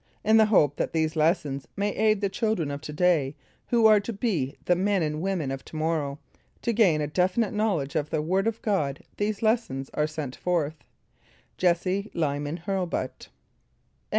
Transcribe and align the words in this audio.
In 0.23 0.37
the 0.37 0.47
hope 0.47 0.77
that 0.77 0.93
these 0.93 1.15
lessons 1.15 1.67
may 1.77 1.91
aid 1.95 2.21
the 2.21 2.27
children 2.29 2.71
of 2.71 2.81
to 2.81 2.91
day, 2.91 3.35
who 3.67 3.85
are 3.85 3.99
to 3.99 4.11
be 4.11 4.55
the 4.65 4.75
men 4.75 5.03
and 5.03 5.21
women 5.21 5.51
of 5.51 5.63
to 5.65 5.75
morrow, 5.75 6.17
to 6.63 6.73
gain 6.73 7.01
a 7.01 7.07
definite 7.07 7.53
knowledge 7.53 7.95
of 7.95 8.09
the 8.09 8.19
Word 8.19 8.47
of 8.47 8.63
God 8.63 9.03
these 9.17 9.43
lessons 9.43 9.91
are 9.93 10.07
sent 10.07 10.35
forth. 10.35 10.77
JESSE 11.59 12.07
LYMAN 12.15 12.57
HURLBUT. 12.65 13.29